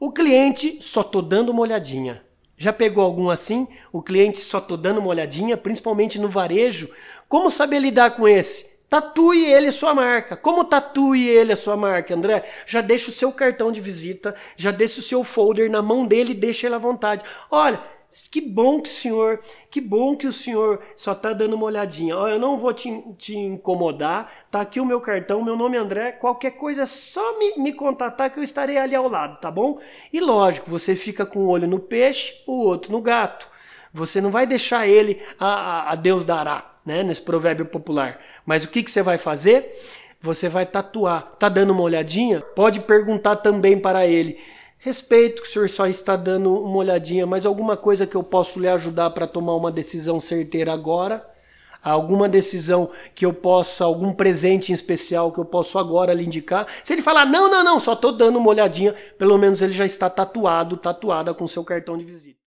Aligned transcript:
O 0.00 0.10
cliente 0.10 0.78
só 0.80 1.02
tô 1.02 1.20
dando 1.20 1.50
uma 1.50 1.60
olhadinha. 1.60 2.22
Já 2.56 2.72
pegou 2.72 3.04
algum 3.04 3.28
assim? 3.28 3.68
O 3.92 4.00
cliente 4.00 4.38
só 4.38 4.58
tô 4.58 4.74
dando 4.74 4.96
uma 4.96 5.08
olhadinha, 5.08 5.58
principalmente 5.58 6.18
no 6.18 6.26
varejo. 6.26 6.88
Como 7.28 7.50
saber 7.50 7.80
lidar 7.80 8.12
com 8.12 8.26
esse? 8.26 8.86
Tatue 8.88 9.44
ele 9.44 9.66
a 9.66 9.72
sua 9.72 9.94
marca. 9.94 10.38
Como 10.38 10.64
tatue 10.64 11.28
ele 11.28 11.52
a 11.52 11.56
sua 11.56 11.76
marca, 11.76 12.14
André? 12.14 12.44
Já 12.66 12.80
deixa 12.80 13.10
o 13.10 13.12
seu 13.12 13.30
cartão 13.30 13.70
de 13.70 13.78
visita, 13.78 14.34
já 14.56 14.70
deixa 14.70 15.00
o 15.00 15.02
seu 15.02 15.22
folder 15.22 15.70
na 15.70 15.82
mão 15.82 16.06
dele 16.06 16.32
e 16.32 16.34
deixa 16.34 16.66
ele 16.66 16.76
à 16.76 16.78
vontade. 16.78 17.22
Olha, 17.50 17.78
que 18.30 18.40
bom 18.40 18.80
que 18.80 18.88
o 18.88 18.92
senhor, 18.92 19.40
que 19.70 19.80
bom 19.80 20.16
que 20.16 20.26
o 20.26 20.32
senhor 20.32 20.80
só 20.96 21.12
está 21.12 21.32
dando 21.32 21.54
uma 21.54 21.66
olhadinha. 21.66 22.16
Ó, 22.16 22.28
eu 22.28 22.38
não 22.38 22.58
vou 22.58 22.72
te, 22.74 22.90
te 23.16 23.36
incomodar. 23.36 24.30
Tá 24.50 24.62
aqui 24.62 24.80
o 24.80 24.84
meu 24.84 25.00
cartão, 25.00 25.44
meu 25.44 25.56
nome 25.56 25.76
é 25.76 25.80
André. 25.80 26.12
Qualquer 26.12 26.52
coisa 26.52 26.82
é 26.82 26.86
só 26.86 27.38
me, 27.38 27.56
me 27.58 27.72
contatar 27.72 28.30
que 28.30 28.38
eu 28.38 28.42
estarei 28.42 28.78
ali 28.78 28.96
ao 28.96 29.08
lado, 29.08 29.40
tá 29.40 29.50
bom? 29.50 29.78
E 30.12 30.18
lógico, 30.18 30.68
você 30.68 30.96
fica 30.96 31.24
com 31.24 31.38
o 31.38 31.42
um 31.44 31.48
olho 31.48 31.68
no 31.68 31.78
peixe, 31.78 32.42
o 32.46 32.64
outro 32.64 32.90
no 32.90 33.00
gato. 33.00 33.48
Você 33.92 34.20
não 34.20 34.30
vai 34.30 34.46
deixar 34.46 34.88
ele 34.88 35.20
a, 35.38 35.46
a, 35.46 35.92
a 35.92 35.94
Deus 35.94 36.24
dará, 36.24 36.78
né? 36.84 37.04
Nesse 37.04 37.22
provérbio 37.22 37.66
popular. 37.66 38.18
Mas 38.44 38.64
o 38.64 38.68
que, 38.68 38.82
que 38.82 38.90
você 38.90 39.02
vai 39.02 39.18
fazer? 39.18 39.72
Você 40.20 40.48
vai 40.48 40.66
tatuar. 40.66 41.36
Tá 41.38 41.48
dando 41.48 41.70
uma 41.70 41.82
olhadinha? 41.82 42.40
Pode 42.40 42.80
perguntar 42.80 43.36
também 43.36 43.78
para 43.78 44.06
ele. 44.06 44.38
Respeito 44.82 45.42
que 45.42 45.48
o 45.48 45.50
senhor 45.50 45.68
só 45.68 45.86
está 45.86 46.16
dando 46.16 46.54
uma 46.54 46.78
olhadinha, 46.78 47.26
mas 47.26 47.44
alguma 47.44 47.76
coisa 47.76 48.06
que 48.06 48.16
eu 48.16 48.22
posso 48.22 48.58
lhe 48.58 48.66
ajudar 48.66 49.10
para 49.10 49.26
tomar 49.26 49.54
uma 49.54 49.70
decisão 49.70 50.18
certeira 50.18 50.72
agora? 50.72 51.22
Alguma 51.82 52.26
decisão 52.26 52.90
que 53.14 53.26
eu 53.26 53.32
possa, 53.34 53.84
algum 53.84 54.14
presente 54.14 54.72
em 54.72 54.74
especial 54.74 55.32
que 55.32 55.38
eu 55.38 55.44
posso 55.44 55.78
agora 55.78 56.14
lhe 56.14 56.24
indicar? 56.24 56.66
Se 56.82 56.94
ele 56.94 57.02
falar, 57.02 57.26
não, 57.26 57.50
não, 57.50 57.62
não, 57.62 57.78
só 57.78 57.92
estou 57.92 58.10
dando 58.10 58.38
uma 58.38 58.48
olhadinha, 58.48 58.94
pelo 59.18 59.36
menos 59.36 59.60
ele 59.60 59.72
já 59.72 59.84
está 59.84 60.08
tatuado, 60.08 60.78
tatuada 60.78 61.34
com 61.34 61.46
seu 61.46 61.62
cartão 61.62 61.98
de 61.98 62.04
visita. 62.06 62.38